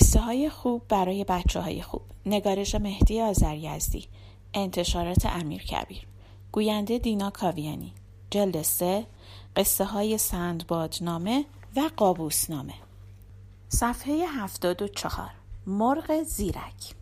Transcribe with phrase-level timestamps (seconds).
[0.00, 2.00] قصه های خوب برای بچه های خوب.
[2.26, 4.08] نگارش مهدی آزریزدی
[4.54, 6.06] انتشارات امیر کبیر.
[6.52, 7.92] گوینده دینا کاویانی.
[8.30, 9.06] جلد سه.
[9.56, 11.44] قصه های سندبادنامه
[11.76, 12.74] و قابوسنامه.
[13.68, 15.30] صفحه هفتاد و چهار.
[15.66, 16.94] مرغ زیرک.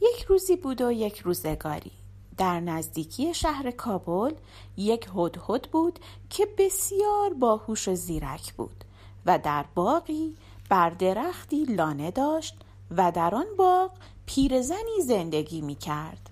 [0.00, 1.92] یک روزی بود و یک روزگاری.
[2.36, 4.34] در نزدیکی شهر کابل
[4.76, 5.98] یک هدهد بود
[6.30, 8.84] که بسیار باهوش و زیرک بود
[9.26, 10.34] و در باقی
[10.74, 12.56] بر درختی لانه داشت
[12.90, 13.90] و در آن باغ
[14.26, 16.30] پیرزنی زندگی می کرد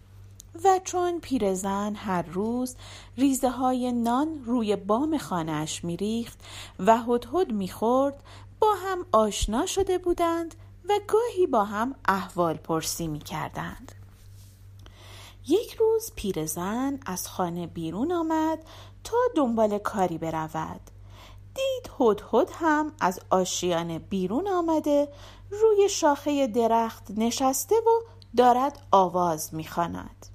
[0.65, 2.77] و چون پیرزن هر روز
[3.17, 5.19] ریزه های نان روی بام
[5.83, 6.41] می ریخت
[6.79, 8.23] و هدهد می خورد
[8.61, 10.55] با هم آشنا شده بودند
[10.89, 13.93] و گاهی با هم احوال پرسی می کردند.
[15.49, 18.59] یک روز پیرزن از خانه بیرون آمد
[19.05, 20.92] تا دنبال کاری برود
[21.55, 25.09] دید هدهد هم از آشیانه بیرون آمده
[25.51, 30.27] روی شاخه درخت نشسته و دارد آواز می‌خواند.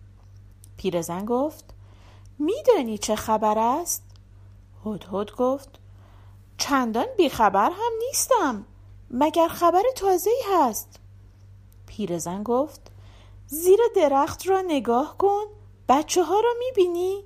[0.78, 1.66] پیرزن گفت
[2.40, 4.04] میدانی چه خبر است؟
[4.86, 5.70] هدهد گفت
[6.58, 8.66] چندان بیخبر هم نیستم
[9.12, 11.00] مگر خبر تازه هست؟
[11.88, 12.82] پیرزن گفت
[13.48, 15.44] زیر درخت را نگاه کن
[15.90, 17.24] بچه ها را می‌بینی؟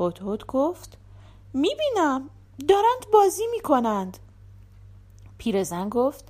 [0.00, 0.98] هدهد گفت
[1.52, 2.30] می‌بینم
[2.68, 4.18] دارند بازی می کنند
[5.38, 6.24] پیرزن گفت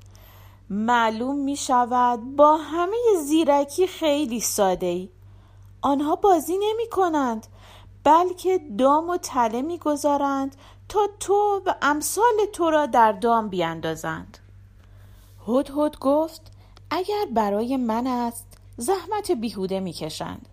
[0.70, 5.08] معلوم می شود با همه زیرکی خیلی ساده ای
[5.82, 7.46] آنها بازی نمی کنند
[8.04, 10.56] بلکه دام و تله می گذارند
[10.88, 14.38] تا تو و امثال تو را در دام بیاندازند.
[15.48, 16.52] هد گفت
[16.90, 20.48] اگر برای من است زحمت بیهوده می‌کشند.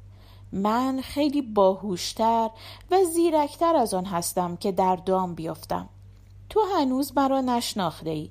[0.52, 2.50] من خیلی باهوشتر
[2.92, 5.90] و زیرکتر از آن هستم که در دام بیفتم
[6.50, 8.30] تو هنوز مرا نشناخته ای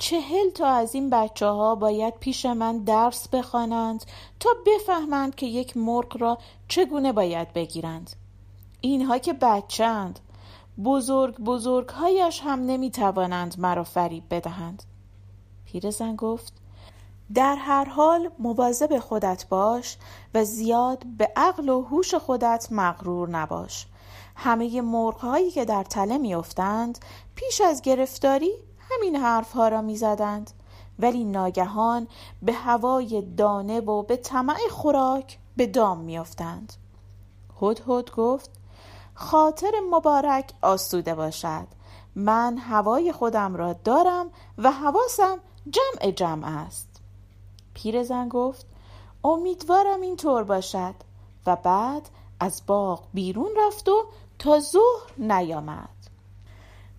[0.00, 4.04] چهل تا از این بچه ها باید پیش من درس بخوانند
[4.40, 6.38] تا بفهمند که یک مرغ را
[6.68, 8.10] چگونه باید بگیرند.
[8.80, 10.20] اینها که بچند
[10.84, 14.82] بزرگ بزرگ هایش هم نمی توانند مرا فریب بدهند.
[15.64, 16.59] پیرزن گفت
[17.34, 19.98] در هر حال مواظب خودت باش
[20.34, 23.86] و زیاد به عقل و هوش خودت مغرور نباش.
[24.36, 26.98] همه مرغهایی که در تله میافتند
[27.34, 30.50] پیش از گرفتاری همین حرفها را می‌زدند.
[30.98, 32.08] ولی ناگهان
[32.42, 36.72] به هوای دانه و به طمع خوراک به دام میافتند.
[37.62, 38.50] هدهد گفت
[39.14, 41.66] خاطر مبارک آسوده باشد.
[42.14, 45.38] من هوای خودم را دارم و حواسم
[45.70, 46.89] جمع جمع است.
[47.82, 48.66] پیرزن گفت
[49.24, 50.94] امیدوارم این طور باشد.
[51.46, 52.08] و بعد
[52.40, 54.04] از باغ بیرون رفت و
[54.38, 55.88] تا ظهر نیامد.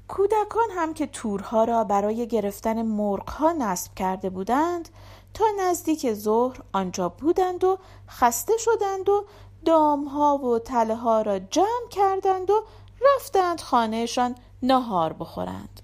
[0.07, 4.89] کودکان هم که تورها را برای گرفتن مرغها نصب کرده بودند
[5.33, 7.77] تا نزدیک ظهر آنجا بودند و
[8.09, 9.25] خسته شدند و
[9.65, 12.63] دامها و تله ها را جمع کردند و
[13.01, 15.81] رفتند خانهشان نهار بخورند.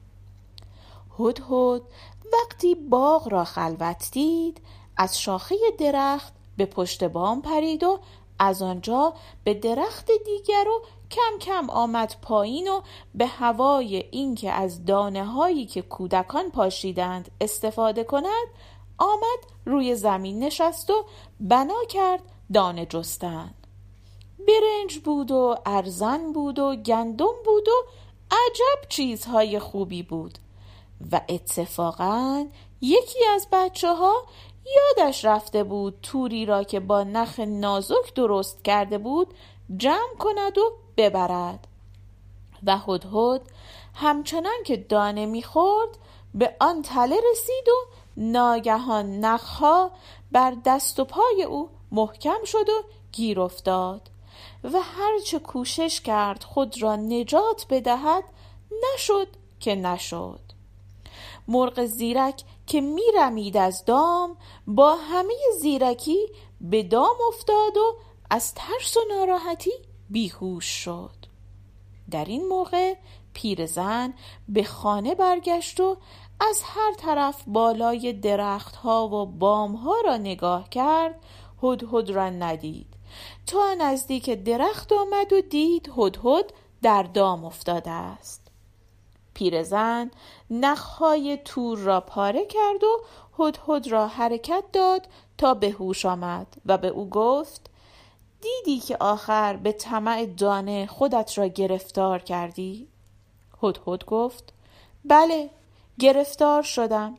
[1.19, 1.81] هدهد
[2.33, 4.61] وقتی باغ را خلوت دید
[4.97, 7.99] از شاخه درخت به پشت بام پرید و
[8.39, 9.13] از آنجا
[9.43, 10.81] به درخت دیگر و
[11.11, 12.81] کم کم آمد پایین و
[13.15, 18.47] به هوای اینکه از دانه هایی که کودکان پاشیدند استفاده کند
[18.97, 21.05] آمد روی زمین نشست و
[21.39, 22.21] بنا کرد
[22.53, 23.53] دانه جستن.
[24.47, 27.85] برنج بود و ارزن بود و گندم بود و
[28.31, 30.37] عجب چیزهای خوبی بود
[31.11, 32.47] و اتفاقا
[32.81, 34.23] یکی از بچه ها
[34.75, 39.33] یادش رفته بود توری را که با نخ نازک درست کرده بود
[39.77, 41.67] جمع کند و ببرد.
[42.63, 43.41] و هدهد
[43.93, 45.97] همچنان که دانه می‌خورد
[46.33, 47.85] به آن تله رسید و
[48.17, 49.91] ناگهان نخها
[50.31, 54.09] بر دست و پای او محکم شد و گیر افتاد
[54.63, 58.23] و هرچه کوشش کرد خود را نجات بدهد
[58.93, 59.27] نشد
[59.59, 60.39] که نشد.
[61.47, 64.37] مرغ زیرک که میرمید از دام
[64.67, 66.27] با همه زیرکی
[66.61, 67.95] به دام افتاد و
[68.29, 69.73] از ترس و ناراحتی
[70.09, 71.15] بیهوش شد.
[72.11, 72.93] در این موقع
[73.33, 74.13] پیرزن
[74.49, 75.97] به خانه برگشت و
[76.39, 81.23] از هر طرف بالای درختها و بامها را نگاه کرد
[81.63, 82.87] هدهد را ندید.
[83.47, 88.46] تا نزدیک درخت آمد و دید هدهد در دام افتاده است.
[89.37, 90.11] پیرزن
[90.49, 93.01] نخهای تور را پاره کرد و
[93.39, 95.07] هدهد را حرکت داد
[95.37, 97.69] تا به هوش آمد و به او گفت
[98.41, 102.87] دیدی که آخر به طمع دانه خودت را گرفتار کردی؟
[103.63, 104.53] هدهد گفت
[105.05, 105.49] بله
[105.99, 107.17] گرفتار شدم.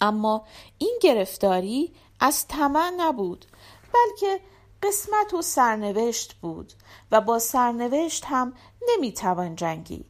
[0.00, 0.44] اما
[0.78, 3.44] این گرفتاری از طمع نبود
[3.94, 4.40] بلکه
[4.82, 6.72] قسمت و سرنوشت بود
[7.12, 8.52] و با سرنوشت هم
[8.88, 10.09] نمی‌توان جنگید.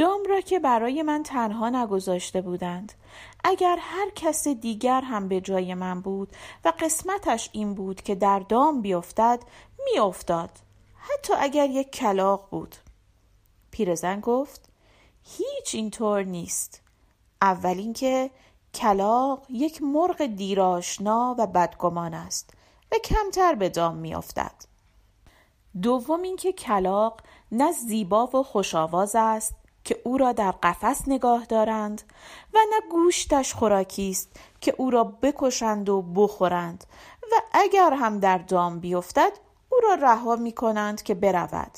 [0.00, 2.92] دام را که برای من تنها نگذاشته بودند.
[3.44, 6.28] اگر هر کس دیگر هم به جای من بود
[6.64, 9.40] و قسمتش این بود که در دام بیفتد
[9.84, 10.50] میافتاد.
[10.96, 12.76] حتی اگر یک کلاق بود.
[13.70, 14.68] پیرزن گفت
[15.22, 16.82] هیچ اینطور نیست.
[17.42, 18.30] اول اینکه
[18.74, 22.50] کلاق یک مرغ دیراشنا و بدگمان است
[22.92, 24.54] و کمتر به دام میافتد.
[25.82, 27.20] دوم اینکه کلاق
[27.52, 32.02] نه زیبا و خوشآواز است که او را در قفس نگاه دارند
[32.54, 34.28] و نه گوشتش خوراکی است
[34.60, 36.84] که او را بکشند و بخورند
[37.22, 39.32] و اگر هم در دام بیفتد
[39.68, 41.70] او را رها می کنند که برود.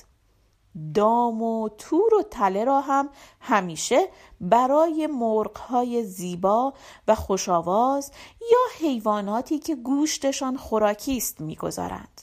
[0.95, 3.09] دام و تور و تله را هم
[3.41, 4.09] همیشه
[4.41, 6.75] برای مرغهای زیبا
[7.09, 8.13] و خوشاواز
[8.53, 12.23] یا حیواناتی که گوشتشان خوراکی است می‌گذارند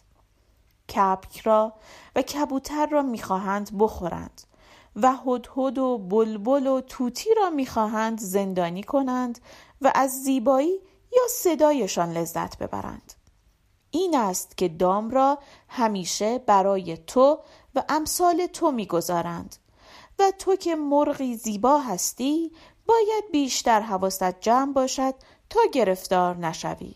[0.95, 1.73] کپک را
[2.15, 4.41] و کبوتر را می‌خواهند بخورند.
[4.95, 9.39] و هدهد و بلبل و توتی را می‌خواهند زندانی کنند
[9.81, 10.79] و از زیبایی
[11.11, 13.13] یا صدایشان لذت ببرند.
[13.91, 17.39] این است که دام را همیشه برای تو
[17.75, 19.55] و امثال تو می‌گذارند
[20.19, 22.51] و تو که مرغی زیبا هستی
[22.85, 25.13] باید بیشتر حواست جمع باشد
[25.49, 26.95] تا گرفتار نشوی.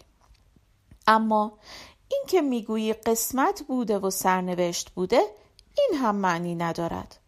[1.07, 1.57] اما
[2.07, 5.21] این که می‌گویی قسمت بوده و سرنوشت بوده
[5.77, 7.19] این هم معنی ندارد.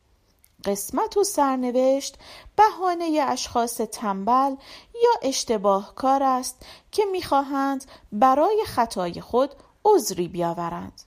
[0.66, 2.18] قسمت و سرنوشت
[2.56, 4.56] بهانه اشخاص تنبل
[5.04, 11.02] یا اشتباه کار است که می‌خواهند برای خطای خود عذری بیاورند.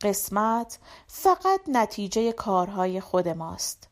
[0.00, 3.88] قسمت فقط نتیجه کارهای خود ماست.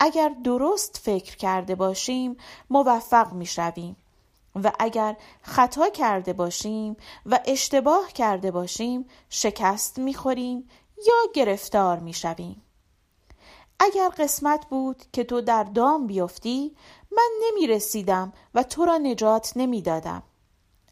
[0.00, 2.36] اگر درست فکر کرده باشیم
[2.70, 3.96] موفق می شویم
[4.64, 6.96] و اگر خطا کرده باشیم
[7.26, 10.68] و اشتباه کرده باشیم شکست می خوریم
[11.06, 12.62] یا گرفتار می شویم.
[13.82, 16.76] اگر قسمت بود که تو در دام بیفتی
[17.12, 20.22] من نمی رسیدم و تو را نجات نمی دادم.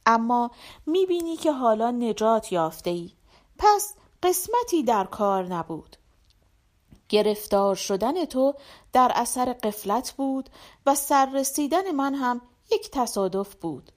[0.06, 0.50] اما
[0.86, 3.12] می بینی که حالا نجات یافته ای.
[3.58, 5.96] پس قسمتی در کار نبود.
[7.08, 8.54] گرفتار شدن تو
[8.92, 10.50] در اثر قفلت بود
[10.86, 12.40] و سررسیدن من هم
[12.72, 13.92] یک تصادف بود.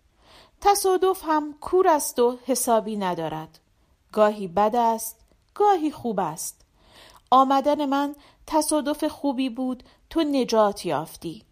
[0.62, 3.60] تصادف هم کور است و حسابی ندارد.
[4.12, 5.18] گاهی بد است،
[5.54, 6.62] گاهی خوب است.
[7.32, 8.16] آمدن من
[8.54, 11.44] تصادف خوبی بود تو نجات یافتی.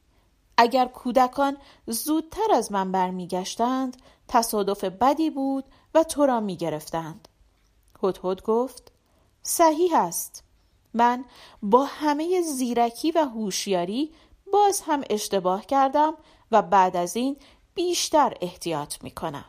[0.57, 1.57] اگر کودکان
[1.87, 5.63] زودتر از من برمیگشتند تصادف بدی بود
[5.93, 7.27] و تو را می‌گرفتند.
[8.03, 8.91] هدهد گفت
[9.43, 10.43] صحیح است.
[10.93, 11.25] من
[11.63, 14.11] با همه زیرکی و هوشیاری
[14.53, 16.13] باز هم اشتباه کردم
[16.51, 17.37] و بعد از این
[17.75, 19.45] بیشتر احتیاط می کنم.